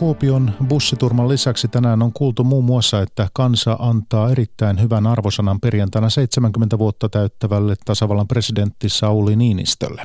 [0.00, 6.10] Kuopion bussiturman lisäksi tänään on kuultu muun muassa, että kansa antaa erittäin hyvän arvosanan perjantaina
[6.10, 10.02] 70 vuotta täyttävälle tasavallan presidentti Sauli Niinistölle.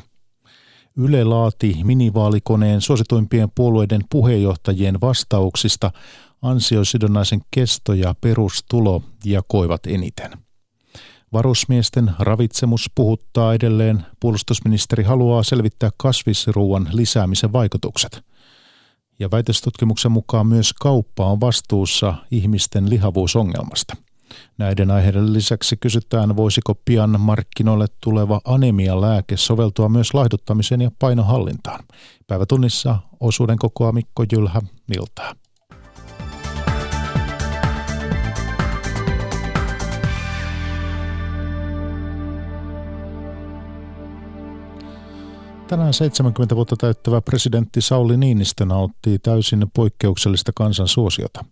[0.98, 5.92] Yle laati minivaalikoneen suosituimpien puolueiden puheenjohtajien vastauksista
[6.42, 10.32] ansiosidonnaisen kesto ja perustulo jakoivat eniten.
[11.34, 14.06] Varusmiesten ravitsemus puhuttaa edelleen.
[14.20, 18.22] Puolustusministeri haluaa selvittää kasvisruuan lisäämisen vaikutukset–
[19.20, 23.96] ja väitöstutkimuksen mukaan myös kauppa on vastuussa ihmisten lihavuusongelmasta.
[24.58, 31.84] Näiden aiheiden lisäksi kysytään, voisiko pian markkinoille tuleva anemia-lääke soveltua myös laihduttamiseen ja painohallintaan.
[32.28, 35.36] Päivätunnissa osuuden kokoa Mikko Jylhä Miltaa.
[45.68, 51.46] Tänään 70 vuotta täyttävä presidentti Sauli Niinistö nauttii täysin poikkeuksellista kansansuosiota.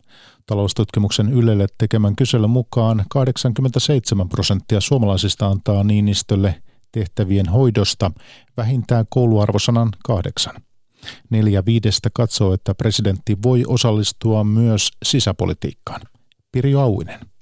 [0.45, 8.11] Taloustutkimuksen Ylelle tekemän kyselyn mukaan 87 prosenttia suomalaisista antaa Niinistölle tehtävien hoidosta
[8.57, 10.55] vähintään kouluarvosanan kahdeksan.
[11.29, 16.01] Neljä viidestä katsoo, että presidentti voi osallistua myös sisäpolitiikkaan.
[16.51, 17.32] Pirjo Auinen.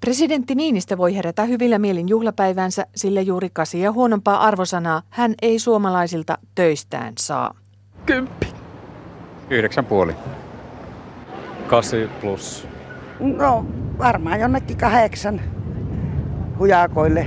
[0.00, 6.38] Presidentti Niinistö voi herätä hyvillä mielin juhlapäivänsä, sillä juuri kasia huonompaa arvosanaa hän ei suomalaisilta
[6.54, 7.54] töistään saa.
[8.06, 8.46] Kymppi.
[9.50, 10.16] Yhdeksän puoli.
[11.66, 12.66] Kasi plus.
[13.20, 13.66] No
[13.98, 15.40] varmaan jonnekin kahdeksan
[16.58, 17.26] hujakoille.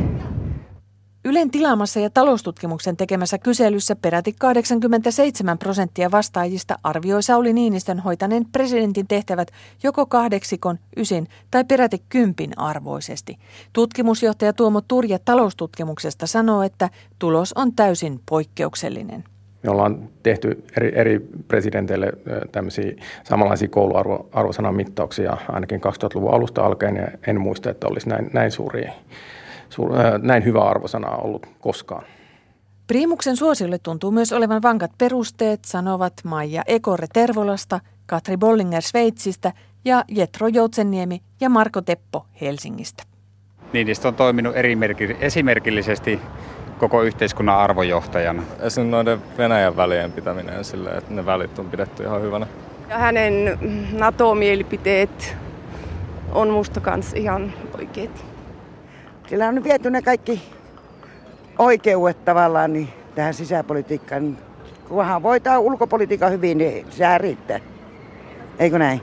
[1.25, 9.07] Ylen tilaamassa ja taloustutkimuksen tekemässä kyselyssä peräti 87 prosenttia vastaajista arvioi Sauli Niinistön hoitaneen presidentin
[9.07, 9.47] tehtävät
[9.83, 13.37] joko kahdeksikon, ysin tai peräti kympin arvoisesti.
[13.73, 16.89] Tutkimusjohtaja Tuomo Turja taloustutkimuksesta sanoo, että
[17.19, 19.23] tulos on täysin poikkeuksellinen.
[19.63, 22.13] Me ollaan tehty eri, eri presidenteille
[22.51, 28.51] tämmöisiä samanlaisia kouluarvosanan mittauksia ainakin 2000-luvun alusta alkaen ja en muista, että olisi näin, näin
[28.51, 28.91] suuria
[30.21, 32.03] näin hyvä arvosana ollut koskaan.
[32.87, 39.53] Priimuksen suosiolle tuntuu myös olevan vankat perusteet, sanovat Maija Ekore Tervolasta, Katri Bollinger Sveitsistä
[39.85, 43.03] ja Jetro Joutsenniemi ja Marko Teppo Helsingistä.
[43.73, 44.55] Niinistö on toiminut
[45.19, 46.19] esimerkillisesti
[46.79, 48.43] koko yhteiskunnan arvojohtajana.
[48.43, 52.47] Esimerkiksi noiden Venäjän välien pitäminen sille, että ne välit on pidetty ihan hyvänä.
[52.89, 53.59] Ja hänen
[53.91, 55.37] NATO-mielipiteet
[56.31, 58.32] on musta kans ihan oikeet.
[59.29, 60.41] Sillä on viety ne kaikki
[61.59, 64.37] oikeudet tavallaan niin tähän sisäpolitiikkaan.
[64.89, 67.59] Kunhan voitaa ulkopolitiikan hyvin, niin se riittää.
[68.59, 69.01] Eikö näin?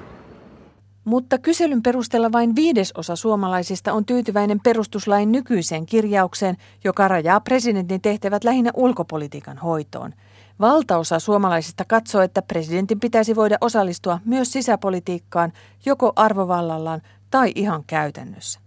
[1.05, 8.45] Mutta kyselyn perusteella vain viidesosa suomalaisista on tyytyväinen perustuslain nykyiseen kirjaukseen, joka rajaa presidentin tehtävät
[8.45, 10.13] lähinnä ulkopolitiikan hoitoon.
[10.61, 15.53] Valtaosa suomalaisista katsoo, että presidentin pitäisi voida osallistua myös sisäpolitiikkaan
[15.87, 18.61] joko arvovallallaan tai ihan käytännössä.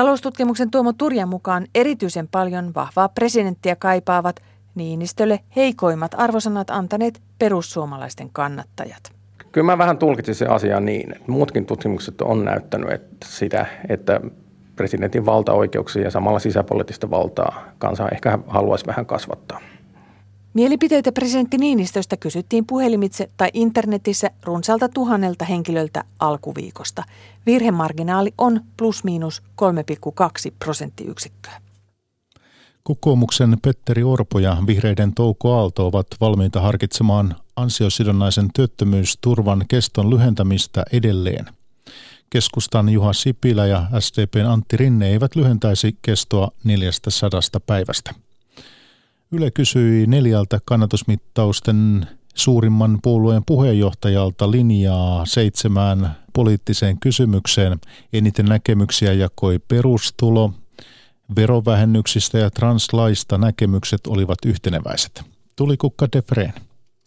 [0.00, 4.42] Taloustutkimuksen Tuomo Turjan mukaan erityisen paljon vahvaa presidenttiä kaipaavat
[4.74, 9.12] Niinistölle heikoimmat arvosanat antaneet perussuomalaisten kannattajat.
[9.52, 14.20] Kyllä mä vähän tulkitsin se asian niin, että muutkin tutkimukset on näyttänyt että sitä, että
[14.76, 19.60] presidentin valtaoikeuksia ja samalla sisäpoliittista valtaa kansa ehkä haluaisi vähän kasvattaa.
[20.54, 27.04] Mielipiteitä presidentti Niinistöstä kysyttiin puhelimitse tai internetissä runsalta tuhannelta henkilöltä alkuviikosta.
[27.46, 31.60] Virhemarginaali on plus miinus 3,2 prosenttiyksikköä.
[32.82, 41.46] Kokoomuksen Petteri Orpo ja vihreiden Touko Aalto ovat valmiita harkitsemaan ansiosidonnaisen työttömyysturvan keston lyhentämistä edelleen.
[42.30, 48.14] Keskustan Juha Sipilä ja SDPn Antti Rinne eivät lyhentäisi kestoa 400 päivästä.
[49.32, 57.78] Yle kysyi neljältä kannatusmittausten suurimman puolueen puheenjohtajalta linjaa seitsemään poliittiseen kysymykseen.
[58.12, 60.52] Eniten näkemyksiä jakoi perustulo,
[61.36, 65.22] verovähennyksistä ja translaista näkemykset olivat yhteneväiset.
[65.56, 66.52] Tuli kukka Defreen.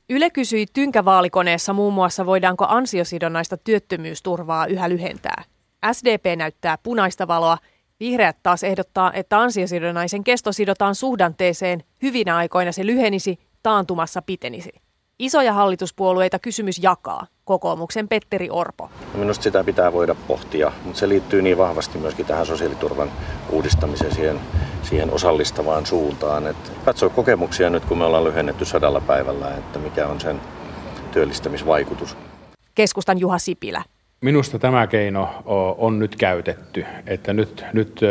[0.09, 5.43] Yle kysyi tynkävaalikoneessa muun muassa, voidaanko ansiosidonnaista työttömyysturvaa yhä lyhentää.
[5.91, 7.57] SDP näyttää punaista valoa–
[8.03, 14.71] Vihreät taas ehdottaa, että ansiosidonnaisen kesto sidotaan suhdanteeseen, hyvinä aikoina se lyhenisi, taantumassa pitenisi.
[15.19, 18.89] Isoja hallituspuolueita kysymys jakaa, kokoomuksen Petteri Orpo.
[19.13, 23.11] Minusta sitä pitää voida pohtia, mutta se liittyy niin vahvasti myöskin tähän sosiaaliturvan
[23.49, 24.39] uudistamiseen, siihen,
[24.81, 26.47] siihen osallistavaan suuntaan.
[26.47, 30.41] Että katsoo kokemuksia nyt, kun me ollaan lyhennetty sadalla päivällä, että mikä on sen
[31.11, 32.17] työllistämisvaikutus.
[32.75, 33.83] Keskustan Juha Sipilä.
[34.23, 35.29] Minusta tämä keino
[35.77, 38.01] on nyt käytetty, että nyt, nyt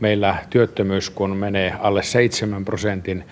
[0.00, 3.24] meillä työttömyys kun menee alle 7 prosentin,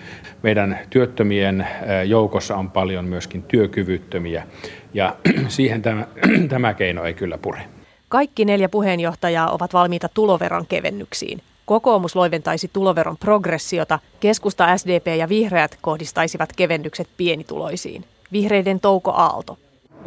[0.43, 1.67] meidän työttömien
[2.05, 4.47] joukossa on paljon myöskin työkyvyttömiä
[4.93, 5.15] ja
[5.47, 6.07] siihen tämä,
[6.49, 7.61] tämä keino ei kyllä pure.
[8.09, 11.41] Kaikki neljä puheenjohtajaa ovat valmiita tuloveron kevennyksiin.
[11.65, 18.05] Kokoomus loiventaisi tuloveron progressiota, keskusta, SDP ja vihreät kohdistaisivat kevennykset pienituloisiin.
[18.31, 19.57] Vihreiden Touko Aalto.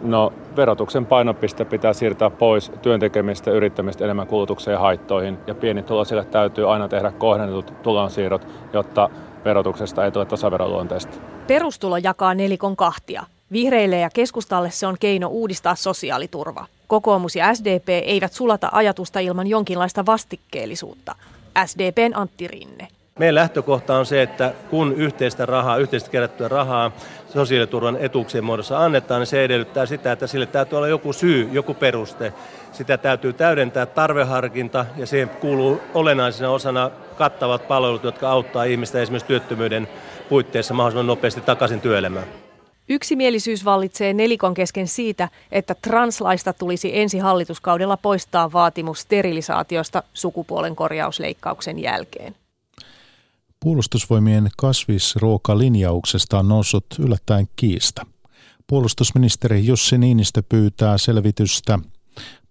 [0.03, 5.39] No verotuksen painopiste pitää siirtää pois työntekemistä, yrittämistä enemmän kulutukseen ja haittoihin.
[5.47, 9.11] Ja pienituloisille täytyy aina tehdä kohdennetut tulonsiirrot, jotta
[9.45, 11.17] verotuksesta ei tule tasaveroluonteista.
[11.47, 13.25] Perustulo jakaa nelikon kahtia.
[13.53, 16.67] Vihreille ja keskustalle se on keino uudistaa sosiaaliturva.
[16.87, 21.15] Kokoomus ja SDP eivät sulata ajatusta ilman jonkinlaista vastikkeellisuutta.
[21.67, 22.89] SDPn Antti Rinne.
[23.19, 26.93] Meidän lähtökohta on se, että kun yhteistä rahaa, yhteistä kerättyä rahaa
[27.33, 31.75] sosiaaliturvan etuuksien muodossa annetaan, niin se edellyttää sitä, että sille täytyy olla joku syy, joku
[31.75, 32.33] peruste.
[32.73, 39.27] Sitä täytyy täydentää tarveharkinta ja siihen kuuluu olennaisena osana kattavat palvelut, jotka auttaa ihmistä esimerkiksi
[39.27, 39.89] työttömyyden
[40.29, 42.27] puitteissa mahdollisimman nopeasti takaisin työelämään.
[42.89, 51.79] Yksimielisyys vallitsee nelikon kesken siitä, että translaista tulisi ensi hallituskaudella poistaa vaatimus sterilisaatiosta sukupuolen korjausleikkauksen
[51.79, 52.35] jälkeen.
[53.61, 58.07] Puolustusvoimien kasvisruokalinjauksesta on noussut yllättäen kiista.
[58.67, 61.79] Puolustusministeri Jussi Niinistö pyytää selvitystä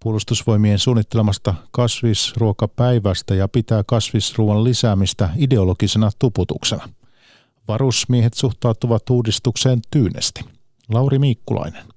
[0.04, 6.90] puolustusvoimien suunnittelemasta kasvisruokapäivästä ja pitää kasvisruoan lisäämistä ideologisena tuputuksena.
[7.68, 10.46] Varusmiehet suhtautuvat uudistukseen tyynesti.
[10.90, 11.95] Lauri Miikkulainen.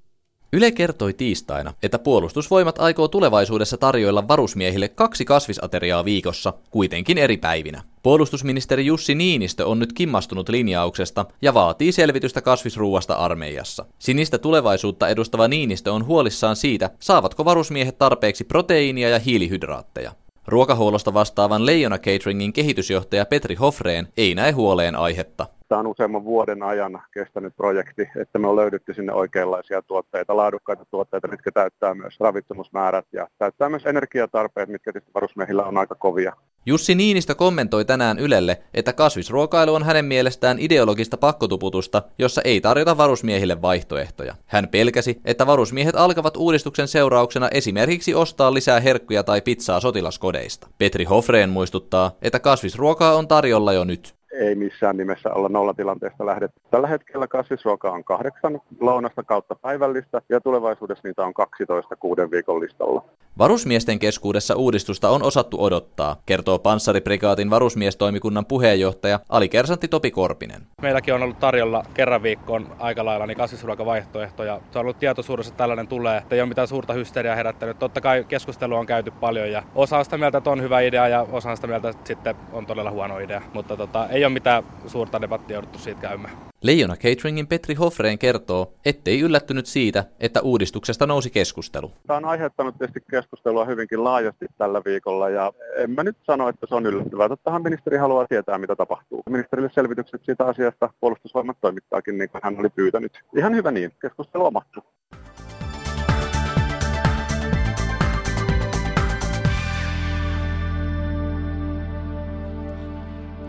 [0.53, 7.81] Yle kertoi tiistaina, että puolustusvoimat aikoo tulevaisuudessa tarjoilla varusmiehille kaksi kasvisateriaa viikossa, kuitenkin eri päivinä.
[8.03, 13.85] Puolustusministeri Jussi Niinistö on nyt kimmastunut linjauksesta ja vaatii selvitystä kasvisruuasta armeijassa.
[13.99, 20.11] Sinistä tulevaisuutta edustava Niinistö on huolissaan siitä, saavatko varusmiehet tarpeeksi proteiinia ja hiilihydraatteja.
[20.47, 25.47] Ruokahuollosta vastaavan Leijona Cateringin kehitysjohtaja Petri Hofreen ei näe huoleen aihetta.
[25.69, 30.85] Tämä on useamman vuoden ajan kestänyt projekti, että me on löydetty sinne oikeanlaisia tuotteita, laadukkaita
[30.85, 36.33] tuotteita, mitkä täyttää myös ravitsemusmäärät ja täyttää myös energiatarpeet, mitkä tietysti varusmiehillä on aika kovia.
[36.65, 42.97] Jussi Niinistö kommentoi tänään Ylelle, että kasvisruokailu on hänen mielestään ideologista pakkotuputusta, jossa ei tarjota
[42.97, 44.35] varusmiehille vaihtoehtoja.
[44.45, 50.67] Hän pelkäsi, että varusmiehet alkavat uudistuksen seurauksena esimerkiksi ostaa lisää herkkuja tai pizzaa sotilaskodeista.
[50.77, 56.61] Petri Hofreen muistuttaa, että kasvisruokaa on tarjolla jo nyt ei missään nimessä olla nollatilanteesta lähdetty.
[56.71, 62.59] Tällä hetkellä kasvisruoka on kahdeksan lounasta kautta päivällistä ja tulevaisuudessa niitä on 12 kuuden viikon
[62.59, 63.05] listalla.
[63.39, 70.61] Varusmiesten keskuudessa uudistusta on osattu odottaa, kertoo Panssariprikaatin varusmiestoimikunnan puheenjohtaja alikersantti Topi Korpinen.
[70.81, 74.61] Meilläkin on ollut tarjolla kerran viikkoon aika lailla niin kasvisruokavaihtoehtoja.
[74.71, 77.79] Se on ollut tietoisuudessa, että tällainen tulee, että ei ole mitään suurta hysteriaa herättänyt.
[77.79, 81.07] Totta kai keskustelua on käyty paljon ja osa on sitä mieltä, että on hyvä idea
[81.07, 83.41] ja osa on sitä mieltä, että sitten on todella huono idea.
[83.53, 86.48] Mutta tota, ei ole mitään suurta debattia jouduttu siitä käymään.
[86.61, 91.91] Leijona Cateringin Petri Hofreen kertoo, ettei yllättynyt siitä, että uudistuksesta nousi keskustelu.
[92.07, 96.67] Tämä on aiheuttanut tietysti keskustelua hyvinkin laajasti tällä viikolla ja en mä nyt sano, että
[96.69, 97.29] se on yllättävää.
[97.29, 99.23] Tottahan ministeri haluaa tietää, mitä tapahtuu.
[99.29, 103.19] Ministerille selvitykset siitä asiasta puolustusvoimat toimittaakin niin kuin hän oli pyytänyt.
[103.37, 104.53] Ihan hyvä niin, keskustelu on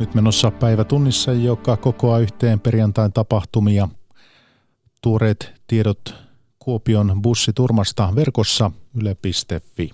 [0.00, 3.88] Nyt menossa päivä tunnissa, joka kokoaa yhteen perjantain tapahtumia.
[5.02, 6.14] Tuoreet tiedot
[6.58, 9.90] Kuopion bussiturmasta verkossa yle.fi.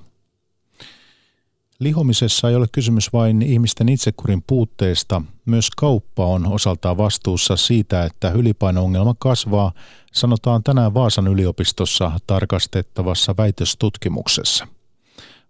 [1.78, 5.22] Lihomisessa ei ole kysymys vain ihmisten itsekurin puutteesta.
[5.46, 9.72] Myös kauppa on osaltaan vastuussa siitä, että ylipaino-ongelma kasvaa,
[10.12, 14.75] sanotaan tänään Vaasan yliopistossa tarkastettavassa väitöstutkimuksessa.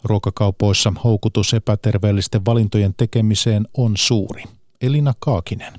[0.04, 4.42] Ruokakaupoissa houkutus epäterveellisten valintojen tekemiseen on suuri.
[4.80, 5.72] Elina Kaakinen.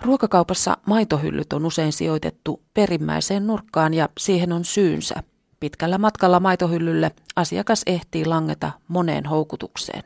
[0.00, 5.14] Ruokakaupassa maitohyllyt on usein sijoitettu perimmäiseen nurkkaan ja siihen on syynsä.
[5.60, 10.02] Pitkällä matkalla maitohyllylle asiakas ehtii langeta moneen houkutukseen.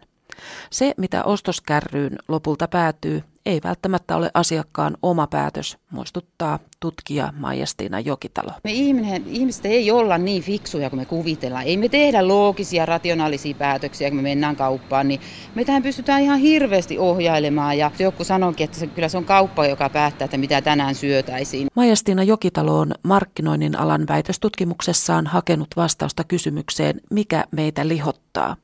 [0.71, 8.51] Se, mitä ostoskärryyn lopulta päätyy, ei välttämättä ole asiakkaan oma päätös, muistuttaa tutkija Maija-Stiina Jokitalo.
[8.65, 11.65] Me ihminen, ihmiset ei olla niin fiksuja kuin me kuvitellaan.
[11.65, 15.21] Ei me tehdä loogisia, rationaalisia päätöksiä, kun me mennään kauppaan, niin
[15.55, 17.79] me tähän pystytään ihan hirveästi ohjailemaan.
[17.79, 21.69] Ja joku sanoikin, että se, kyllä se on kauppa, joka päättää, että mitä tänään syötäisiin.
[21.75, 28.57] Maija-Stiina Jokitalo on markkinoinnin alan väitöstutkimuksessaan hakenut vastausta kysymykseen, mikä meitä lihottaa.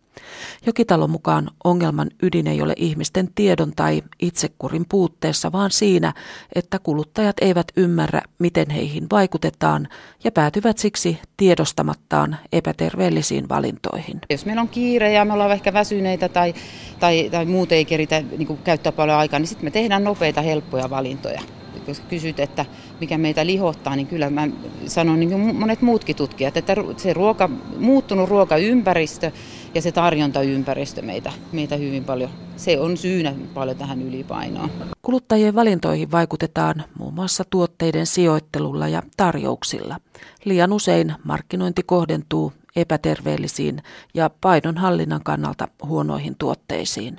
[0.66, 6.14] Jokitalon mukaan ongelman ydin ei ole ihmisten tiedon tai itsekurin puutteessa, vaan siinä,
[6.54, 9.88] että kuluttajat eivät ymmärrä, miten heihin vaikutetaan
[10.24, 14.20] ja päätyvät siksi tiedostamattaan epäterveellisiin valintoihin.
[14.30, 16.54] Jos meillä on kiire ja me ollaan ehkä väsyneitä tai,
[17.00, 20.90] tai, tai muuten ei keritä niin käyttää paljon aikaa, niin sitten me tehdään nopeita, helppoja
[20.90, 21.40] valintoja
[21.86, 22.66] jos kysyt, että
[23.00, 24.48] mikä meitä lihottaa, niin kyllä mä
[24.86, 29.30] sanon niin monet muutkin tutkijat, että se ruoka, muuttunut ruokaympäristö
[29.74, 34.70] ja se tarjontaympäristö meitä, meitä hyvin paljon, se on syynä paljon tähän ylipainoon.
[35.02, 40.00] Kuluttajien valintoihin vaikutetaan muun muassa tuotteiden sijoittelulla ja tarjouksilla.
[40.44, 43.82] Liian usein markkinointi kohdentuu epäterveellisiin
[44.14, 47.18] ja painonhallinnan kannalta huonoihin tuotteisiin.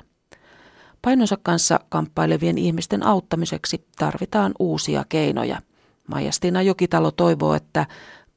[1.02, 5.62] Painonsa kanssa kamppailevien ihmisten auttamiseksi tarvitaan uusia keinoja.
[6.08, 7.86] Maijastina Jokitalo toivoo, että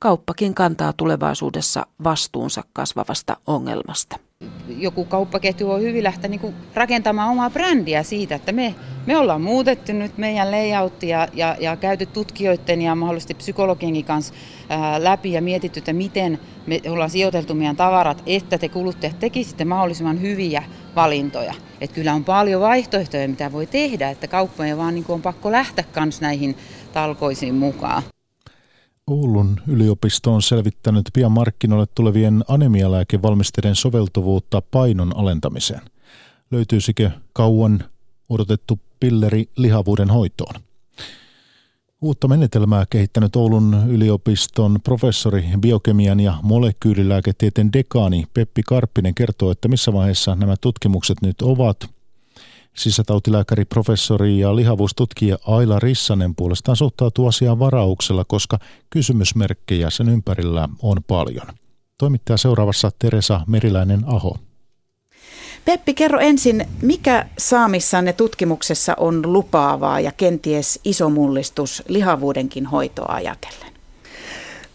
[0.05, 4.19] kauppakin kantaa tulevaisuudessa vastuunsa kasvavasta ongelmasta.
[4.69, 8.75] Joku kauppaketju voi hyvin lähteä niin rakentamaan omaa brändiä siitä, että me,
[9.07, 14.35] me ollaan muutettu nyt meidän layouttia ja, ja käyty tutkijoiden ja mahdollisesti psykologienkin kanssa
[14.69, 19.65] ää, läpi ja mietitty, että miten me ollaan sijoiteltu meidän tavarat, että te kuluttajat tekisitte
[19.65, 20.65] mahdollisimman hyviä
[20.97, 21.55] valintoja.
[21.81, 25.85] Et kyllä on paljon vaihtoehtoja, mitä voi tehdä, että kauppojen vaan niin on pakko lähteä
[25.97, 26.57] myös näihin
[26.93, 28.03] talkoisiin mukaan.
[29.07, 35.81] Oulun yliopisto on selvittänyt pian markkinoille tulevien anemialääkevalmisteiden soveltuvuutta painon alentamiseen.
[36.51, 37.85] Löytyisikö kauan
[38.29, 40.55] odotettu pilleri lihavuuden hoitoon?
[42.01, 49.93] Uutta menetelmää kehittänyt Oulun yliopiston professori, biokemian ja molekyylilääketieteen dekaani Peppi Karppinen kertoo, että missä
[49.93, 51.77] vaiheessa nämä tutkimukset nyt ovat–
[52.75, 58.59] Sisätautilääkäri, professori ja lihavuustutkija Aila Rissanen puolestaan suhtautuu asiaan varauksella, koska
[58.91, 61.47] kysymysmerkkejä sen ympärillä on paljon.
[61.99, 64.37] Toimittaja seuraavassa Teresa Meriläinen-Aho.
[65.65, 73.73] Peppi, kerro ensin, mikä saamissanne tutkimuksessa on lupaavaa ja kenties iso mullistus lihavuudenkin hoitoa ajatellen?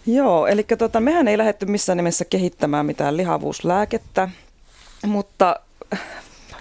[0.05, 4.29] Joo, eli tota, mehän ei lähdetty missään nimessä kehittämään mitään lihavuuslääkettä,
[5.07, 5.55] mutta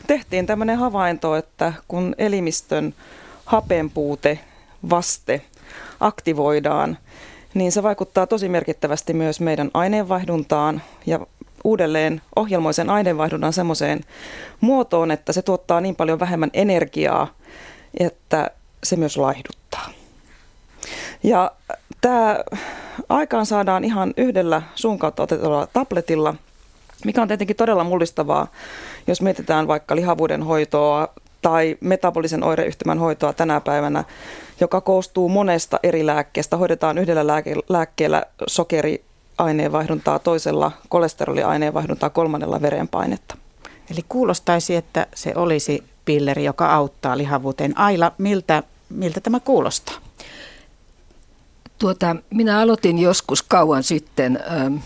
[0.09, 2.95] tehtiin tämmöinen havainto, että kun elimistön
[3.45, 4.38] hapenpuute
[4.91, 5.43] vaste
[6.00, 6.99] aktivoidaan,
[7.55, 11.21] niin se vaikuttaa tosi merkittävästi myös meidän aineenvaihduntaan ja
[11.65, 14.00] uudelleen ohjelmoi sen aineenvaihdunnan semmoiseen
[14.61, 17.29] muotoon, että se tuottaa niin paljon vähemmän energiaa,
[18.00, 18.50] että
[18.85, 19.91] se myös laihduttaa.
[21.23, 21.50] Ja
[22.00, 22.38] tämä
[23.09, 26.35] aikaan saadaan ihan yhdellä suun kautta otetulla tabletilla,
[27.05, 28.47] mikä on tietenkin todella mullistavaa,
[29.07, 31.09] jos mietitään vaikka lihavuuden hoitoa
[31.43, 34.05] tai metabolisen oireyhtymän hoitoa tänä päivänä,
[34.61, 36.57] joka koostuu monesta eri lääkkeestä.
[36.57, 43.37] Hoidetaan yhdellä lääke- lääkkeellä sokeriaineenvaihduntaa, toisella kolesteroliaineenvaihduntaa, kolmannella verenpainetta.
[43.90, 47.78] Eli kuulostaisi, että se olisi pilleri, joka auttaa lihavuuteen.
[47.78, 49.95] Aila, miltä, miltä tämä kuulostaa?
[51.78, 54.76] Tuota, minä aloitin joskus kauan sitten ähm,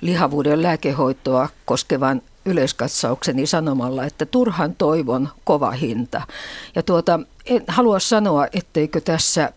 [0.00, 6.22] lihavuuden lääkehoitoa koskevan yleiskatsaukseni sanomalla, että turhan toivon kova hinta.
[6.74, 9.52] Ja tuota, en halua sanoa, etteikö tässä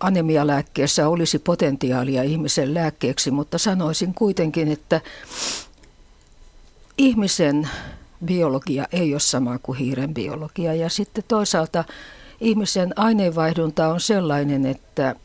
[0.00, 5.00] anemialääkkeessä olisi potentiaalia ihmisen lääkkeeksi, mutta sanoisin kuitenkin, että
[6.98, 7.68] ihmisen
[8.24, 10.74] biologia ei ole sama kuin hiiren biologia.
[10.74, 11.84] Ja sitten toisaalta
[12.40, 15.16] ihmisen aineenvaihdunta on sellainen, että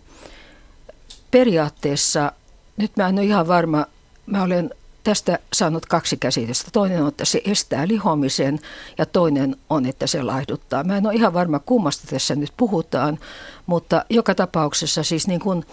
[1.32, 2.32] periaatteessa,
[2.78, 3.86] nyt mä en ole ihan varma,
[4.28, 4.70] mä olen
[5.04, 6.72] tästä saanut kaksi käsitystä.
[6.74, 8.60] Toinen on, että se estää lihomisen
[8.98, 10.84] ja toinen on, että se laihduttaa.
[10.84, 13.20] Mä en ole ihan varma, kummasta tässä nyt puhutaan,
[13.66, 15.66] mutta joka tapauksessa siis niin kuin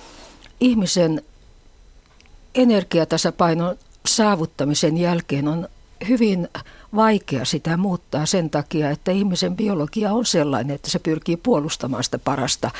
[0.61, 1.23] ihmisen
[2.55, 5.69] energiatasapainon saavuttamisen jälkeen on
[6.09, 6.49] hyvin
[6.97, 12.19] vaikea sitä muuttaa sen takia, että ihmisen biologia on sellainen, että se pyrkii puolustamaan sitä
[12.19, 12.71] parasta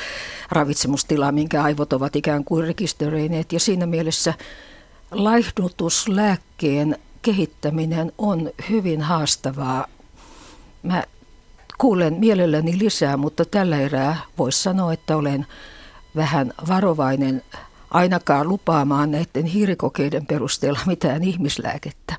[0.51, 3.53] ravitsemustilaa, minkä aivot ovat ikään kuin rekisteröineet.
[3.53, 4.33] Ja siinä mielessä
[5.11, 9.87] laihdutuslääkkeen kehittäminen on hyvin haastavaa.
[10.83, 11.03] Mä
[11.77, 15.45] kuulen mielelläni lisää, mutta tällä erää voisi sanoa, että olen
[16.15, 17.43] vähän varovainen
[17.91, 22.15] ainakaan lupaamaan näiden hiirikokeiden perusteella mitään ihmislääkettä.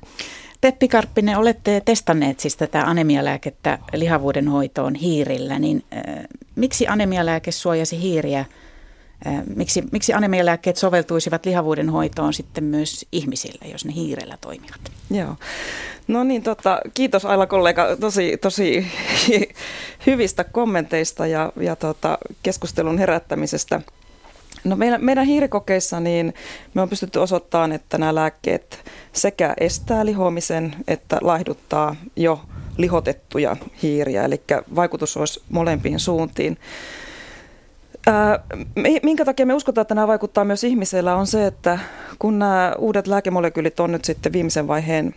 [0.61, 6.25] Peppi Karppinen, olette testanneet siis tätä anemialääkettä lihavuuden hoitoon hiirillä, niin äh,
[6.55, 8.45] miksi anemialääke suojasi hiiriä
[9.55, 14.81] Miksi, miksi anemialääkkeet soveltuisivat lihavuuden hoitoon sitten myös ihmisille, jos ne hiirellä toimivat?
[15.09, 15.35] Joo.
[16.07, 18.87] No niin, tota, kiitos Aila kollega tosi, tosi
[20.07, 23.81] hyvistä kommenteista ja, ja tota, keskustelun herättämisestä.
[24.63, 26.33] No meidän, meidän hiirikokeissa niin
[26.73, 28.79] me on pystytty osoittamaan, että nämä lääkkeet
[29.13, 32.41] sekä estää lihomisen että laihduttaa jo
[32.77, 34.41] lihotettuja hiiriä, eli
[34.75, 36.57] vaikutus olisi molempiin suuntiin.
[39.03, 41.79] Minkä takia me uskotaan, että nämä vaikuttaa myös ihmisellä on se, että
[42.19, 45.15] kun nämä uudet lääkemolekyylit on nyt sitten viimeisen vaiheen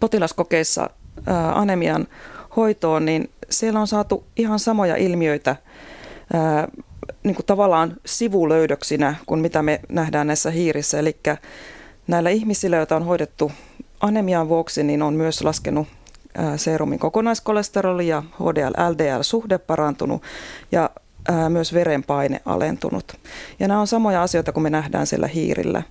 [0.00, 0.90] potilaskokeissa
[1.54, 2.06] anemian
[2.56, 5.56] hoitoon, niin siellä on saatu ihan samoja ilmiöitä
[7.22, 10.98] niin kuin tavallaan sivulöydöksinä kuin mitä me nähdään näissä hiirissä.
[10.98, 11.16] Eli
[12.06, 13.52] näillä ihmisillä, joita on hoidettu
[14.00, 15.88] anemian vuoksi, niin on myös laskenut
[16.56, 20.22] serumin kokonaiskolesteroli ja HDL-LDL-suhde parantunut
[20.72, 20.90] ja
[21.48, 23.12] myös verenpaine alentunut.
[23.58, 25.82] Ja nämä on samoja asioita kuin me nähdään siellä hiirillä.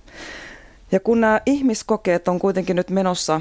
[0.92, 3.40] Ja kun nämä ihmiskokeet on kuitenkin nyt menossa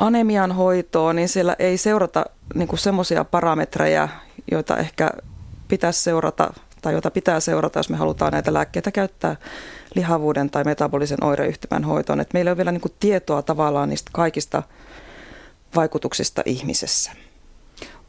[0.00, 4.08] anemian hoitoon, niin siellä ei seurata niin semmoisia parametreja,
[4.50, 5.10] joita ehkä
[5.68, 9.36] pitäisi seurata tai jota pitää seurata, jos me halutaan näitä lääkkeitä käyttää
[9.94, 12.20] lihavuuden tai metabolisen oireyhtymän hoitoon.
[12.20, 14.62] Et meillä on vielä niin tietoa tavallaan niistä kaikista
[15.76, 17.12] vaikutuksista ihmisessä.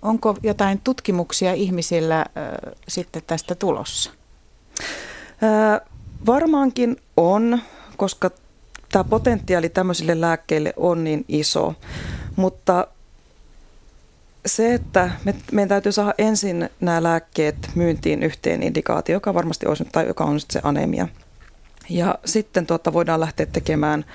[0.03, 2.25] Onko jotain tutkimuksia ihmisillä
[2.87, 4.11] sitten tästä tulossa?
[6.25, 7.61] Varmaankin on,
[7.97, 8.31] koska
[8.91, 11.73] tämä potentiaali tämmöisille lääkkeille on niin iso,
[12.35, 12.87] mutta
[14.45, 19.85] se, että me, meidän täytyy saada ensin nämä lääkkeet myyntiin yhteen indikaatio, joka varmasti olisi,
[19.91, 21.07] tai joka on se anemia.
[21.89, 24.05] Ja sitten tuota, voidaan lähteä tekemään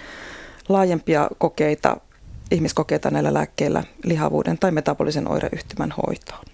[0.69, 1.97] laajempia kokeita,
[2.51, 6.45] ihmiskokeita näillä lääkkeillä lihavuuden tai metabolisen oireyhtymän hoitoon.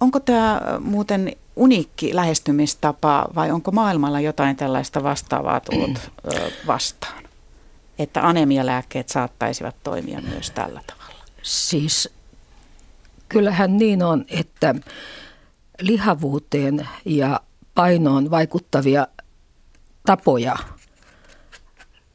[0.00, 6.10] Onko tämä muuten uniikki lähestymistapa vai onko maailmalla jotain tällaista vastaavaa tullut
[6.66, 7.24] vastaan?
[7.98, 11.24] Että anemialääkkeet saattaisivat toimia myös tällä tavalla?
[11.42, 12.08] Siis
[13.28, 14.74] kyllähän niin on, että
[15.80, 17.40] lihavuuteen ja
[17.74, 19.06] painoon vaikuttavia
[20.06, 20.56] tapoja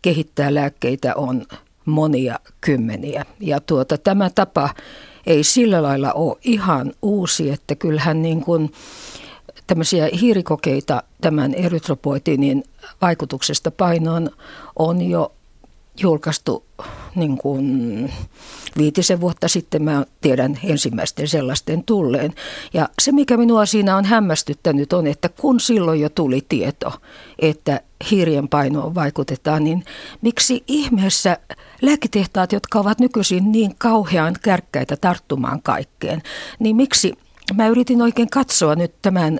[0.01, 1.45] kehittää lääkkeitä on
[1.91, 3.25] monia kymmeniä.
[3.39, 4.69] Ja tuota, tämä tapa
[5.25, 8.71] ei sillä lailla ole ihan uusi, että kyllähän niin kuin
[9.67, 12.63] tämmöisiä hiirikokeita tämän erytropoitiinin
[13.01, 14.29] vaikutuksesta painoon
[14.75, 15.31] on jo
[16.01, 16.65] julkaistu
[17.15, 18.13] niin kuin
[18.77, 19.83] viitisen vuotta sitten.
[19.83, 22.33] Mä tiedän ensimmäisten sellaisten tulleen.
[22.73, 26.93] Ja se, mikä minua siinä on hämmästyttänyt, on, että kun silloin jo tuli tieto,
[27.39, 29.85] että hiirien painoon vaikutetaan, niin
[30.21, 31.37] miksi ihmeessä
[31.81, 36.21] lääketehtaat, jotka ovat nykyisin niin kauhean kärkkäitä tarttumaan kaikkeen,
[36.59, 37.13] niin miksi
[37.55, 39.39] mä yritin oikein katsoa nyt tämän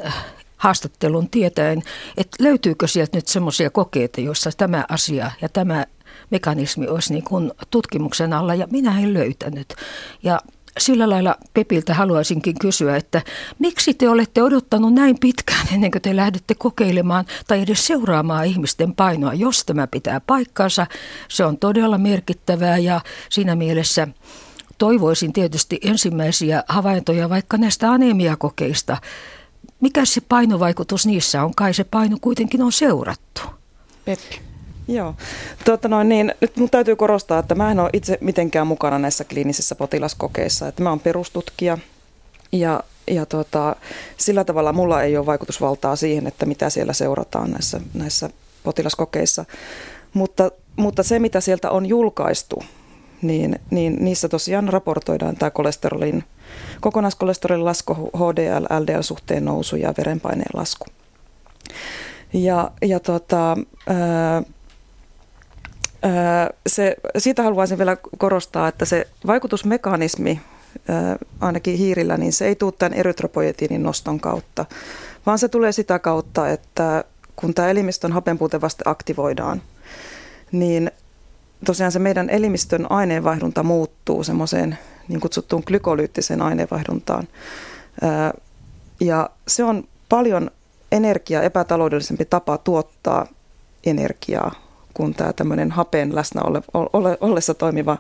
[0.57, 1.83] haastattelun tietäen,
[2.17, 5.85] että löytyykö sieltä nyt semmoisia kokeita, joissa tämä asia ja tämä
[6.31, 9.75] mekanismi olisi niin kuin tutkimuksen alla ja minä en löytänyt.
[10.23, 10.41] Ja
[10.79, 13.21] sillä lailla Pepiltä haluaisinkin kysyä, että
[13.59, 18.95] miksi te olette odottanut näin pitkään ennen kuin te lähdette kokeilemaan tai edes seuraamaan ihmisten
[18.95, 20.87] painoa, jos tämä pitää paikkansa.
[21.27, 24.07] Se on todella merkittävää ja siinä mielessä
[24.77, 28.97] toivoisin tietysti ensimmäisiä havaintoja vaikka näistä anemiakokeista.
[29.81, 31.55] Mikä se painovaikutus niissä on?
[31.55, 33.41] Kai se paino kuitenkin on seurattu.
[34.05, 34.50] Peppi.
[34.87, 35.15] Joo.
[35.65, 39.23] Tuota noin, niin, nyt mun täytyy korostaa, että mä en ole itse mitenkään mukana näissä
[39.23, 40.67] kliinisissä potilaskokeissa.
[40.67, 41.77] Että mä oon perustutkija
[42.51, 43.75] ja, ja tuota,
[44.17, 48.29] sillä tavalla mulla ei ole vaikutusvaltaa siihen, että mitä siellä seurataan näissä, näissä
[48.63, 49.45] potilaskokeissa.
[50.13, 52.63] Mutta, mutta se, mitä sieltä on julkaistu,
[53.21, 56.23] niin, niin niissä tosiaan raportoidaan tämä kolesterolin,
[56.81, 60.85] kokonaiskolesterolin lasku, HDL, LDL-suhteen nousu ja verenpaineen lasku.
[62.33, 64.43] Ja, ja tota, ää,
[66.67, 70.41] se, siitä haluaisin vielä korostaa, että se vaikutusmekanismi
[71.39, 74.65] ainakin hiirillä, niin se ei tule tämän erytropoietiinin noston kautta,
[75.25, 77.03] vaan se tulee sitä kautta, että
[77.35, 79.61] kun tämä elimistön hapenpuutevaste aktivoidaan,
[80.51, 80.91] niin
[81.65, 87.27] tosiaan se meidän elimistön aineenvaihdunta muuttuu semmoiseen niin kutsuttuun glykolyyttiseen aineenvaihduntaan.
[88.99, 90.51] Ja se on paljon
[90.91, 93.27] energia epätaloudellisempi tapa tuottaa
[93.85, 96.61] energiaa kuin tämä tämmöinen hapen läsnä ole,
[96.93, 97.97] ole, ollessa toimiva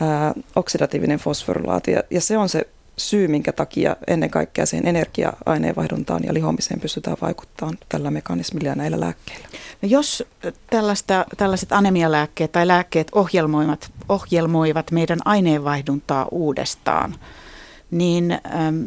[0.00, 1.90] ää, oksidatiivinen fosforilaati.
[1.90, 7.16] Ja, ja se on se syy, minkä takia ennen kaikkea siihen energia-aineenvaihduntaan ja lihomiseen pystytään
[7.20, 9.48] vaikuttamaan tällä mekanismilla ja näillä lääkkeillä.
[9.82, 10.24] No jos
[10.70, 17.14] tällaista, tällaiset anemialääkkeet tai lääkkeet ohjelmoivat, ohjelmoivat meidän aineenvaihduntaa uudestaan,
[17.90, 18.86] niin äm,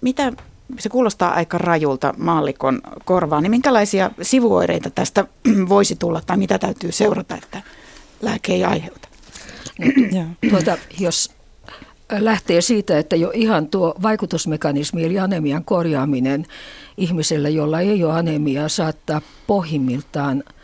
[0.00, 0.32] mitä,
[0.78, 5.24] se kuulostaa aika rajulta maallikon korvaan, niin minkälaisia sivuoireita tästä
[5.68, 7.62] voisi tulla tai mitä täytyy seurata, että
[8.22, 9.08] lääke ei aiheuta?
[10.50, 11.30] tuota, jos
[12.18, 16.46] lähtee siitä, että jo ihan tuo vaikutusmekanismi eli anemian korjaaminen
[16.96, 20.42] ihmisellä, jolla ei ole anemiaa, saattaa pohjimmiltaan–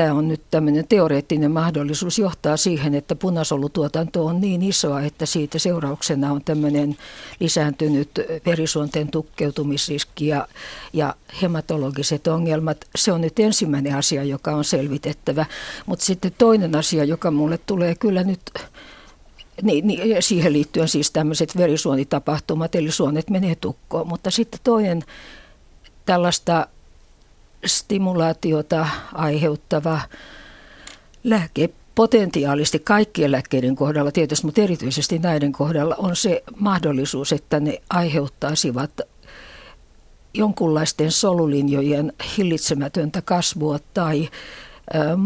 [0.00, 5.58] tämä on nyt tämmöinen teoreettinen mahdollisuus johtaa siihen, että punasolutuotanto on niin isoa, että siitä
[5.58, 6.96] seurauksena on tämmöinen
[7.40, 8.10] lisääntynyt
[8.46, 10.48] verisuonten tukkeutumisriski ja,
[10.92, 12.84] ja hematologiset ongelmat.
[12.96, 15.46] Se on nyt ensimmäinen asia, joka on selvitettävä.
[15.86, 18.40] Mutta sitten toinen asia, joka mulle tulee kyllä nyt
[19.62, 24.08] niin, niin, siihen liittyen siis tämmöiset verisuonitapahtumat, eli suonet menee tukkoon.
[24.08, 25.02] Mutta sitten toinen
[26.06, 26.66] tällaista
[27.66, 30.00] stimulaatiota aiheuttava
[31.24, 37.78] lääke potentiaalisesti kaikkien lääkkeiden kohdalla tietysti, mutta erityisesti näiden kohdalla on se mahdollisuus, että ne
[37.90, 39.00] aiheuttaisivat
[40.34, 44.28] jonkunlaisten solulinjojen hillitsemätöntä kasvua tai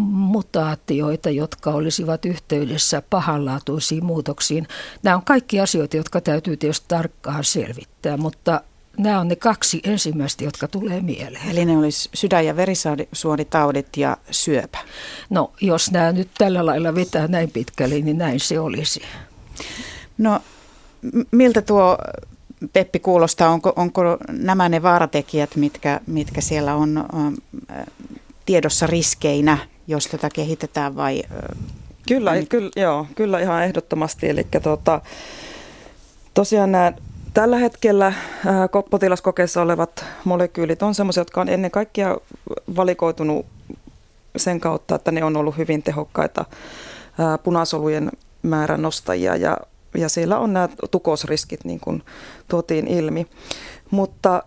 [0.01, 4.67] mutaatioita, jotka olisivat yhteydessä pahanlaatuisiin muutoksiin.
[5.03, 8.61] Nämä on kaikki asioita, jotka täytyy tietysti tarkkaan selvittää, mutta
[8.99, 11.51] Nämä on ne kaksi ensimmäistä, jotka tulee mieleen.
[11.51, 14.79] Eli ne olisi sydän- ja verisuonitaudit ja syöpä.
[15.31, 19.03] No, jos nämä nyt tällä lailla vetää näin pitkälle, niin näin se olisi.
[20.19, 20.41] No,
[21.31, 21.99] miltä tuo
[22.73, 23.51] Peppi kuulostaa?
[23.51, 27.87] Onko, onko nämä ne vaaratekijät, mitkä, mitkä siellä on äh,
[28.47, 31.23] tiedossa riskeinä, jos tätä kehitetään vai...
[31.33, 31.59] Äh,
[32.09, 34.29] kyllä, kyllä, joo, kyllä ihan ehdottomasti.
[34.29, 35.01] Eli tuota,
[36.35, 36.93] tosiaan nämä
[37.35, 38.15] Tällä hetkellä äh,
[38.91, 42.17] potilaskokeessa olevat molekyylit on sellaisia, jotka on ennen kaikkea
[42.77, 43.47] valikoitunut
[44.37, 48.11] sen kautta, että ne on ollut hyvin tehokkaita äh, punasolujen
[48.43, 49.57] määrän nostajia ja,
[49.95, 52.03] ja siellä on nämä tukosriskit niin kuin
[52.49, 53.27] tuotiin ilmi.
[53.91, 54.43] Mutta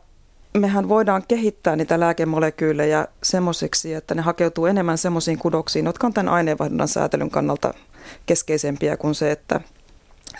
[0.57, 6.33] mehän voidaan kehittää niitä lääkemolekyylejä semmoisiksi, että ne hakeutuu enemmän semmoisiin kudoksiin, jotka on tämän
[6.33, 7.73] aineenvaihdunnan säätelyn kannalta
[8.25, 9.61] keskeisempiä kuin se, että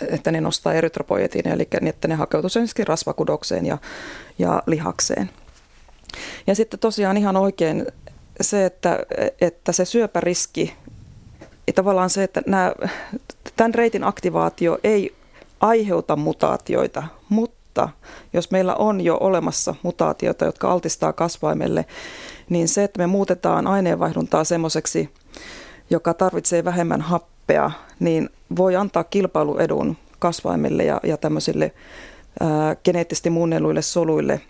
[0.08, 3.78] että ne nostaa erytropoetiinia, eli että ne hakeutuu ensinnäkin rasvakudokseen ja,
[4.38, 5.30] ja lihakseen.
[6.46, 7.86] Ja sitten tosiaan ihan oikein
[8.40, 8.98] se, että,
[9.40, 10.74] että se syöpäriski,
[11.74, 12.72] tavallaan se, että nämä,
[13.56, 15.14] tämän reitin aktivaatio ei
[15.60, 17.88] aiheuta mutaatioita, mutta
[18.32, 21.84] jos meillä on jo olemassa mutaatioita, jotka altistaa kasvaimelle,
[22.48, 25.10] niin se, että me muutetaan aineenvaihduntaa semmoiseksi,
[25.90, 27.37] joka tarvitsee vähemmän happea,
[28.00, 31.74] niin voi antaa kilpailuedun kasvaimille ja, ja tämmöisille
[32.40, 34.40] ää, geneettisesti muunnelluille soluille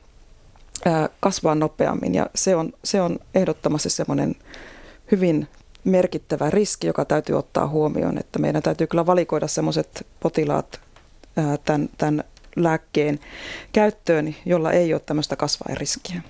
[0.85, 2.15] ää, kasvaa nopeammin.
[2.15, 4.37] Ja se on, se on ehdottomasti semmoinen
[5.13, 5.49] hyvin
[5.85, 10.81] merkittävä riski, joka täytyy ottaa huomioon, että meidän täytyy kyllä valikoida semmoiset potilaat
[11.37, 12.25] ää, tämän, tämän
[12.57, 13.19] lääkkeen
[13.73, 16.23] käyttöön, jolla ei ole tämmöistä kasvairiskiä.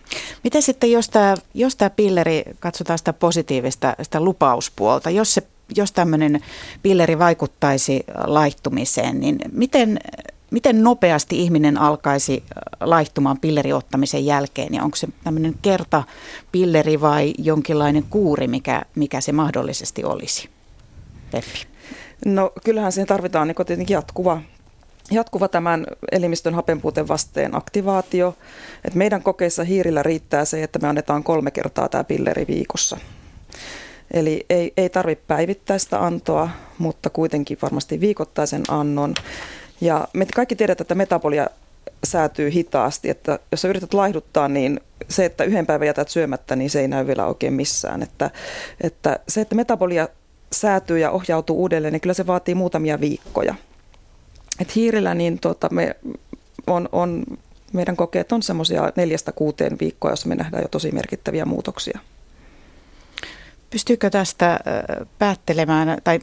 [0.44, 5.42] Miten sitten, jos tämä, jos tämä pilleri, katsotaan sitä positiivista, sitä lupauspuolta, jos se
[5.76, 6.40] jos tämmöinen
[6.82, 9.98] pilleri vaikuttaisi laihtumiseen, niin miten,
[10.50, 12.44] miten nopeasti ihminen alkaisi
[12.80, 14.74] laihtumaan pilleriottamisen jälkeen?
[14.74, 20.48] Ja onko se tämmöinen kertapilleri vai jonkinlainen kuuri, mikä, mikä se mahdollisesti olisi?
[21.30, 21.66] Peppi.
[22.24, 24.40] No kyllähän siihen tarvitaan niin tietenkin jatkuva
[25.10, 28.36] jatkuva tämän elimistön hapenpuuteen vasteen aktivaatio.
[28.84, 32.96] Et meidän kokeissa hiirillä riittää se, että me annetaan kolme kertaa tämä pilleri viikossa.
[34.10, 39.14] Eli ei, ei tarvitse päivittäistä antoa, mutta kuitenkin varmasti viikoittaisen annon.
[39.80, 41.46] Ja me kaikki tiedetään, että metabolia
[42.04, 46.70] säätyy hitaasti, että jos sä yrität laihduttaa, niin se, että yhden päivän jätät syömättä, niin
[46.70, 48.02] se ei näy vielä oikein missään.
[48.02, 48.30] Että,
[48.80, 50.08] että se, että metabolia
[50.52, 53.54] säätyy ja ohjautuu uudelleen, niin kyllä se vaatii muutamia viikkoja.
[54.60, 55.96] Et hiirillä niin tota, me
[56.66, 57.24] on, on,
[57.72, 61.98] meidän kokeet on semmoisia neljästä kuuteen viikkoa, jossa me nähdään jo tosi merkittäviä muutoksia.
[63.70, 64.60] Pystyykö tästä
[65.18, 66.20] päättelemään tai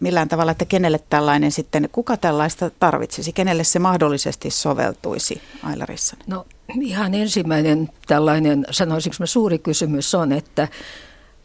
[0.00, 6.16] millään tavalla, että kenelle tällainen sitten, kuka tällaista tarvitsisi, kenelle se mahdollisesti soveltuisi Ailarissa?
[6.26, 6.46] No
[6.80, 10.68] ihan ensimmäinen tällainen, sanoisinko mä suuri kysymys on, että,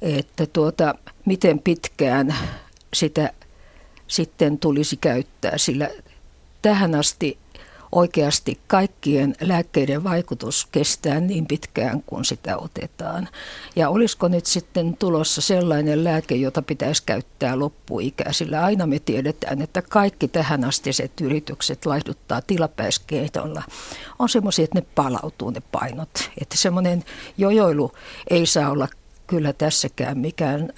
[0.02, 2.36] että tuota, miten pitkään
[2.94, 3.34] sitä
[4.08, 5.90] sitten tulisi käyttää, sillä
[6.62, 7.38] tähän asti
[7.92, 13.30] oikeasti kaikkien lääkkeiden vaikutus kestää niin pitkään, kun sitä otetaan.
[13.76, 19.62] Ja olisiko nyt sitten tulossa sellainen lääke, jota pitäisi käyttää loppuikää, sillä aina me tiedetään,
[19.62, 23.64] että kaikki tähän astiset yritykset laihduttaa tilapäiskeitolla
[24.20, 26.30] on semmoisia, että ne palautuu ne painot.
[26.42, 27.04] Että semmoinen
[27.38, 27.92] jojoilu
[28.30, 28.88] ei saa olla
[29.28, 30.74] kyllä tässäkään mikään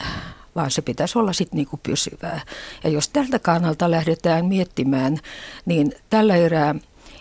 [0.56, 2.41] vaan se pitäisi olla sitten niinku pysyvää.
[2.84, 5.19] Ja jos tältä kannalta lähdetään miettimään,
[5.65, 6.76] niin tällä erää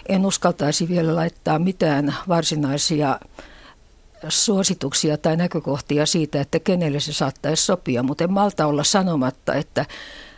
[0.09, 3.21] en uskaltaisi vielä laittaa mitään varsinaisia
[4.29, 9.87] suosituksia tai näkökohtia siitä, että kenelle se saattaisi sopia, mutta en malta olla sanomatta, että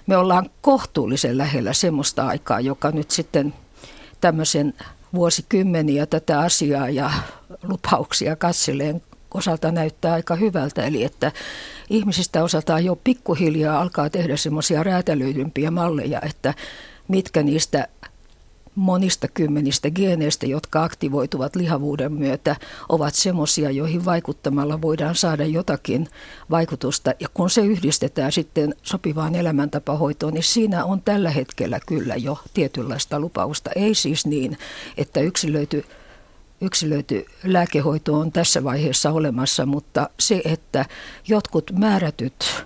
[0.07, 3.55] me ollaan kohtuullisen lähellä semmoista aikaa, joka nyt sitten
[4.21, 4.75] tämmöisen
[5.15, 7.11] vuosikymmeniä tätä asiaa ja
[7.63, 9.03] lupauksia katseleen
[9.35, 10.87] osalta näyttää aika hyvältä.
[10.87, 11.33] Eli että
[11.91, 16.55] ihmisistä osataan jo pikkuhiljaa alkaa tehdä semmoisia räätälöidympiä malleja, että
[17.09, 17.89] mitkä niistä
[18.75, 22.57] monista kymmenistä geeneistä, jotka aktivoituvat lihavuuden myötä,
[22.89, 26.09] ovat semmoisia, joihin vaikuttamalla voidaan saada jotakin
[26.51, 27.15] vaikutusta.
[27.21, 33.21] Ja kun se yhdistetään sitten sopivaan elämäntapahoitoon, niin siinä on tällä hetkellä kyllä jo tietynlaista
[33.21, 33.71] lupausta.
[33.77, 34.59] Ei siis niin,
[34.97, 35.85] että yksilöity
[36.61, 40.85] yksilöity lääkehoito on tässä vaiheessa olemassa, mutta se, että
[41.29, 42.65] jotkut määrätyt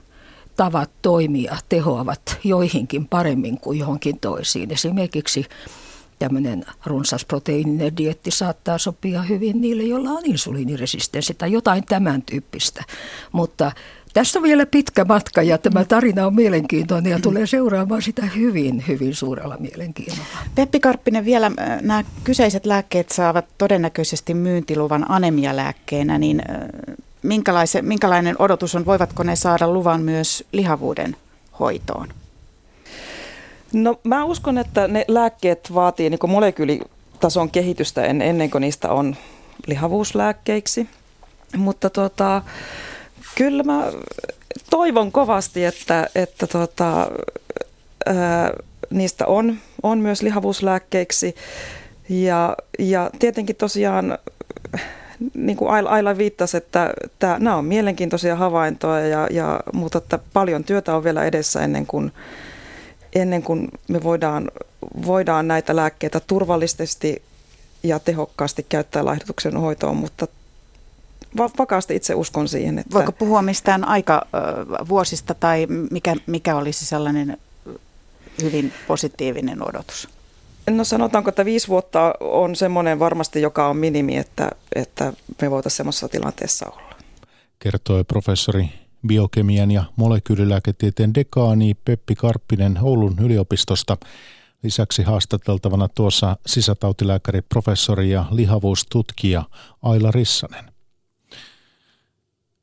[0.57, 4.71] tavat toimia tehoavat joihinkin paremmin kuin johonkin toisiin.
[4.71, 5.47] Esimerkiksi
[6.19, 12.85] tämmöinen runsasproteiininen dietti saattaa sopia hyvin niille, joilla on insuliiniresistenssi tai jotain tämän tyyppistä.
[13.33, 13.73] Mutta
[14.13, 18.85] tässä on vielä pitkä matka ja tämä tarina on mielenkiintoinen ja tulee seuraamaan sitä hyvin,
[18.89, 20.25] hyvin suurella mielenkiinnolla.
[20.55, 28.75] Peppi Karppinen, vielä äh, nämä kyseiset lääkkeet saavat todennäköisesti myyntiluvan anemialääkkeenä, niin äh, minkälainen odotus
[28.75, 31.17] on, voivatko ne saada luvan myös lihavuuden
[31.61, 32.09] hoitoon?
[33.73, 39.17] No mä uskon, että ne lääkkeet vaatii niin molekyylitason kehitystä ennen kuin niistä on
[39.67, 40.89] lihavuuslääkkeiksi.
[41.57, 42.43] Mutta tota,
[43.35, 43.93] kyllä mä
[44.71, 47.11] toivon kovasti, että, että tota,
[48.07, 48.51] ää,
[48.91, 51.35] niistä on, on myös lihavuuslääkkeiksi.
[52.09, 54.19] Ja, ja tietenkin tosiaan,
[55.35, 60.65] niin kuin Aila viittasi, että tämä, nämä on mielenkiintoisia havaintoja, ja, ja, mutta että paljon
[60.65, 62.13] työtä on vielä edessä ennen kuin,
[63.19, 64.51] ennen kuin me voidaan,
[65.07, 67.23] voidaan näitä lääkkeitä turvallisesti
[67.83, 70.27] ja tehokkaasti käyttää laihdutuksen hoitoon, mutta
[71.59, 72.79] vakaasti itse uskon siihen.
[72.79, 72.95] Että...
[72.95, 74.27] Voiko puhua mistään aika
[74.89, 77.37] vuosista tai mikä, mikä olisi sellainen
[78.43, 80.09] hyvin positiivinen odotus?
[80.71, 85.77] No sanotaanko, että viisi vuotta on semmoinen varmasti, joka on minimi, että, että me voitaisiin
[85.77, 86.95] semmoisessa tilanteessa olla.
[87.59, 88.69] Kertoi professori
[89.07, 93.97] biokemian ja molekyylilääketieteen dekaani Peppi Karppinen Oulun yliopistosta.
[94.63, 99.45] Lisäksi haastateltavana tuossa sisätautilääkäri, professori ja lihavuustutkija
[99.83, 100.73] Aila Rissanen.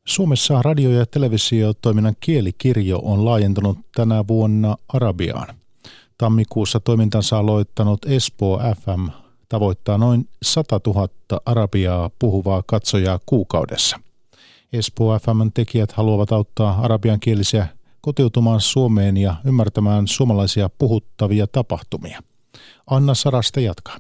[0.06, 5.56] Suomessa radio- ja televisiotoiminnan kielikirjo on laajentunut tänä vuonna Arabiaan.
[6.18, 9.08] Tammikuussa toimintansa aloittanut Espoo FM
[9.50, 11.10] tavoittaa noin 100 000
[11.46, 14.00] arabiaa puhuvaa katsojaa kuukaudessa.
[14.78, 17.68] Espoo FMn tekijät haluavat auttaa arabiankielisiä
[18.02, 22.20] kotiutumaan Suomeen ja ymmärtämään suomalaisia puhuttavia tapahtumia.
[22.90, 23.98] Anna Sarasta jatkaa.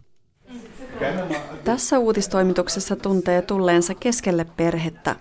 [1.63, 5.15] Tässä uutistoimituksessa tuntee tulleensa keskelle perhettä.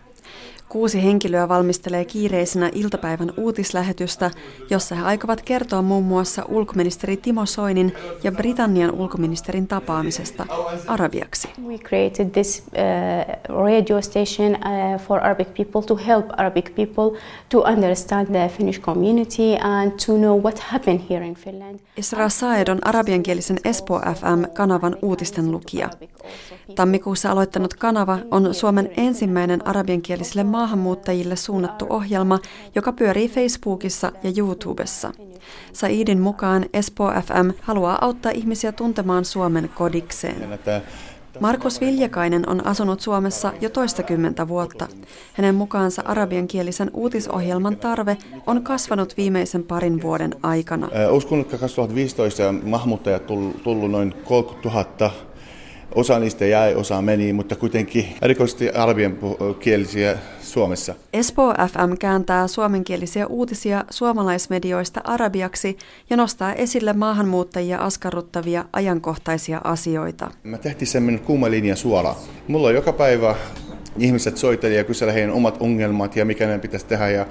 [0.74, 4.30] Kuusi henkilöä valmistelee kiireisenä iltapäivän uutislähetystä,
[4.70, 10.46] jossa he aikovat kertoa muun muassa ulkoministeri Timo Soinin ja Britannian ulkoministerin tapaamisesta
[10.86, 11.48] arabiaksi.
[11.66, 17.58] We created this uh, radio station uh, for Arabic people to help Arabic people to
[17.58, 21.80] understand the Finnish community and to know what happened here in Finland.
[21.96, 25.90] Isra Saed on arabiankielisen Espo FM-kanavan uutisten lukija.
[26.74, 32.38] Tammikuussa aloittanut kanava on Suomen ensimmäinen arabiankieliselle maahanmuuttajille suunnattu ohjelma,
[32.74, 35.12] joka pyörii Facebookissa ja YouTubessa.
[35.72, 40.58] Saidin mukaan Espoo FM haluaa auttaa ihmisiä tuntemaan Suomen kodikseen.
[41.40, 44.88] Markus Viljakainen on asunut Suomessa jo toistakymmentä vuotta.
[45.32, 50.88] Hänen mukaansa arabiankielisen uutisohjelman tarve on kasvanut viimeisen parin vuoden aikana.
[51.10, 54.68] Uskon, että 2015 maahanmuuttajat tullut noin 30
[55.00, 55.10] 000
[55.94, 58.68] Osa niistä jäi, osa meni, mutta kuitenkin erikoisesti
[59.60, 60.94] kielisiä Suomessa.
[61.12, 65.76] Espoo FM kääntää suomenkielisiä uutisia suomalaismedioista arabiaksi
[66.10, 70.30] ja nostaa esille maahanmuuttajia askarruttavia ajankohtaisia asioita.
[70.42, 72.16] Mä tehtiin semmoinen kuuma linja suola.
[72.48, 73.34] Mulla on joka päivä
[73.98, 77.10] ihmiset soiteli ja kyseli heidän omat ongelmat ja mikä ne pitäisi tehdä.
[77.10, 77.26] Ja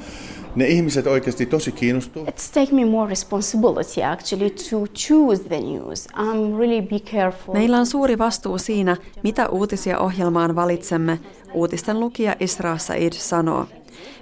[0.56, 2.26] ne ihmiset oikeasti tosi kiinnostuu.
[2.26, 6.08] It's take me more responsibility actually to choose the news.
[6.08, 7.54] I'm really be careful.
[7.54, 11.20] Meillä on suuri vastuu siinä, mitä uutisia ohjelmaan valitsemme,
[11.54, 13.68] uutisten lukija Isra Said sanoo.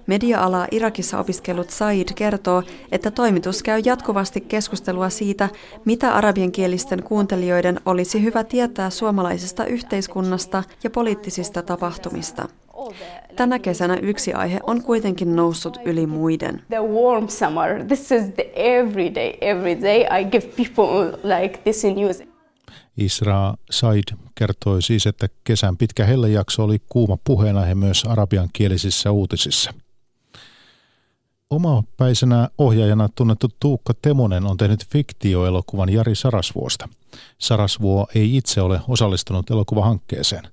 [0.08, 5.50] Media-alaa Irakissa opiskellut Said kertoo, että toimitus käy jatkuvasti keskustelua siitä,
[5.86, 12.48] mitä arabiankielisten kuuntelijoiden olisi hyvä tietää suomalaisesta yhteiskunnasta ja poliittisista tapahtumista.
[13.36, 16.62] Tänä kesänä yksi aihe on kuitenkin noussut yli muiden.
[16.70, 17.86] The warm summer.
[17.86, 22.24] This is the everyday, everyday I give people like this news.
[22.98, 29.74] Isra Said kertoi siis, että kesän pitkä hellejakso oli kuuma puheenaihe myös arabiankielisissä uutisissa.
[31.50, 36.90] Omapäisenä ohjaajana tunnettu Tuukka Temonen on tehnyt fiktioelokuvan Jari Sarasvuosta.
[37.38, 40.44] Sarasvuo ei itse ole osallistunut elokuvahankkeeseen.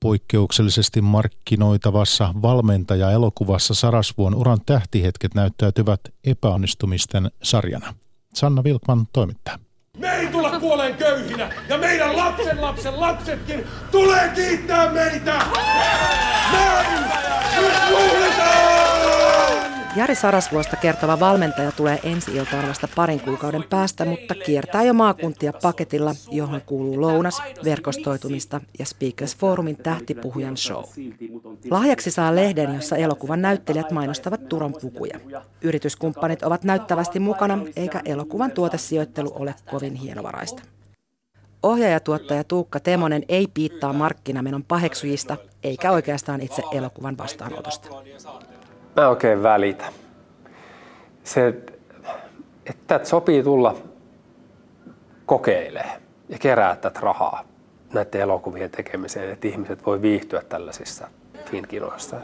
[0.00, 7.94] Poikkeuksellisesti markkinoitavassa valmentaja-elokuvassa Sarasvuon uran tähtihetket näyttäytyvät epäonnistumisten sarjana.
[8.34, 9.58] Sanna Vilkman toimittaa.
[9.98, 15.42] Me ei tulla kuoleen köyhinä ja meidän lapsen lapsen lapsetkin tulee kiittää meitä!
[16.52, 17.04] Näin!
[17.56, 18.37] Nyt!
[19.98, 25.52] Jari Sarasvuosta kertova valmentaja tulee ensi iltaan vasta parin kuukauden päästä, mutta kiertää jo maakuntia
[25.62, 30.84] paketilla, johon kuuluu lounas, verkostoitumista ja Speakers Forumin tähtipuhujan show.
[31.70, 35.20] Lahjaksi saa lehden, jossa elokuvan näyttelijät mainostavat Turon pukuja.
[35.62, 40.62] Yrityskumppanit ovat näyttävästi mukana, eikä elokuvan tuotesijoittelu ole kovin hienovaraista.
[41.62, 47.88] Ohjaajatuottaja Tuukka Temonen ei piittaa markkinamenon paheksujista, eikä oikeastaan itse elokuvan vastaanotosta
[49.00, 49.84] mä oikein välitä.
[51.24, 51.54] Se,
[52.66, 53.74] että sopii tulla
[55.26, 57.44] kokeilemaan ja kerää tätä rahaa
[57.92, 61.08] näiden elokuvien tekemiseen, että ihmiset voi viihtyä tällaisissa
[61.50, 62.16] finkinoissa.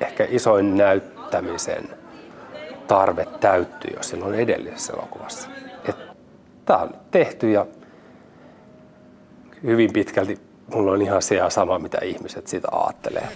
[0.00, 1.88] Ehkä isoin näyttämisen
[2.86, 5.48] tarve täyttyy jo silloin edellisessä elokuvassa.
[6.64, 7.66] Tämä on tehty ja
[9.62, 10.38] hyvin pitkälti
[10.74, 13.28] mulla on ihan se sama, mitä ihmiset siitä ajattelee.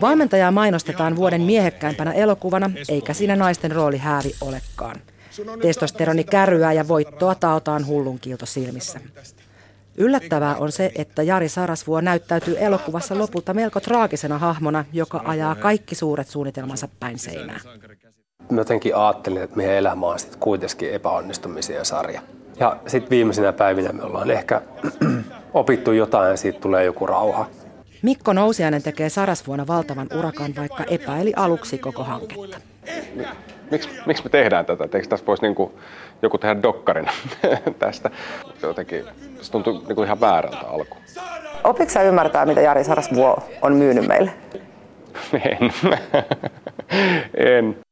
[0.00, 4.96] Valmentajaa mainostetaan vuoden miehekkäimpänä elokuvana, eikä siinä naisten rooli häävi olekaan.
[5.62, 9.00] Testosteroni kärryää ja voittoa taotaan hullun kiilto silmissä.
[9.96, 15.94] Yllättävää on se, että Jari Sarasvuo näyttäytyy elokuvassa lopulta melko traagisena hahmona, joka ajaa kaikki
[15.94, 17.60] suuret suunnitelmansa päin seinää.
[18.50, 22.20] Mä jotenkin ajattelin, että meidän elämä on sitten kuitenkin epäonnistumisia sarja.
[22.60, 24.62] Ja sitten viimeisinä päivinä me ollaan ehkä
[25.54, 27.46] opittu jotain ja siitä tulee joku rauha.
[28.02, 32.60] Mikko Nousiainen tekee Sarasvuonna valtavan urakan, vaikka epäili aluksi koko hanketta.
[33.70, 34.84] Miksi, miksi me tehdään tätä?
[34.84, 35.78] Eikö tässä voisi niinku
[36.22, 37.08] joku tehdä dokkarin
[37.78, 38.10] tästä?
[38.62, 39.04] Jotenkin
[39.40, 40.96] se tuntuu niinku ihan väärältä alku.
[41.64, 44.30] Opitko sä ymmärtää, mitä Jari Sarasvuo on myynyt meille?
[45.60, 45.72] en.
[47.56, 47.87] en.